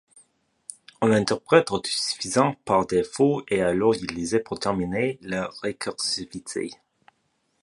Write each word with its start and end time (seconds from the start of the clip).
Un 1.01 1.11
interprète 1.11 1.69
auto-suffisant 1.69 2.55
par 2.65 2.87
défaut 2.87 3.43
est 3.49 3.61
alors 3.61 3.93
utilisé 3.93 4.39
pour 4.39 4.59
terminer 4.59 5.19
la 5.21 5.51
récursivité. 5.61 6.71